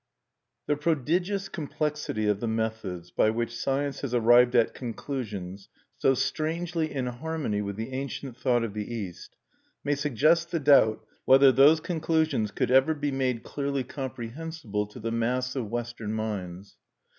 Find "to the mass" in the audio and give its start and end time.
14.87-15.55